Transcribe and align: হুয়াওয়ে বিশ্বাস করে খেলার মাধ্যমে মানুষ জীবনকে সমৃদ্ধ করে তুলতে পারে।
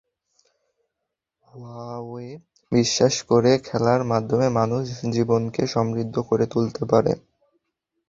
হুয়াওয়ে 1.47 2.27
বিশ্বাস 2.71 3.15
করে 3.29 3.51
খেলার 3.67 4.01
মাধ্যমে 4.11 4.47
মানুষ 4.59 4.83
জীবনকে 5.15 5.63
সমৃদ্ধ 5.67 6.15
করে 6.29 6.45
তুলতে 6.53 6.83
পারে। 6.85 7.11